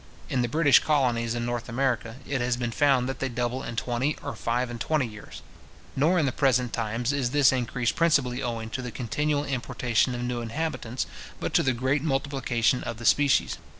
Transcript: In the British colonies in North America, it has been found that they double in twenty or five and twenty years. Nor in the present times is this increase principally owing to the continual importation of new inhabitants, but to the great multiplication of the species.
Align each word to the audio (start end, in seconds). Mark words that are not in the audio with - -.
In 0.31 0.41
the 0.41 0.47
British 0.49 0.79
colonies 0.79 1.35
in 1.35 1.45
North 1.45 1.69
America, 1.69 2.15
it 2.27 2.41
has 2.41 2.57
been 2.57 2.71
found 2.71 3.07
that 3.07 3.19
they 3.19 3.29
double 3.29 3.61
in 3.61 3.75
twenty 3.75 4.17
or 4.23 4.35
five 4.35 4.71
and 4.71 4.81
twenty 4.81 5.05
years. 5.05 5.43
Nor 5.95 6.17
in 6.17 6.25
the 6.25 6.31
present 6.31 6.73
times 6.73 7.13
is 7.13 7.29
this 7.29 7.51
increase 7.51 7.91
principally 7.91 8.41
owing 8.41 8.71
to 8.71 8.81
the 8.81 8.89
continual 8.89 9.43
importation 9.45 10.15
of 10.15 10.23
new 10.23 10.41
inhabitants, 10.41 11.05
but 11.39 11.53
to 11.53 11.61
the 11.61 11.73
great 11.73 12.01
multiplication 12.01 12.81
of 12.83 12.97
the 12.97 13.05
species. 13.05 13.59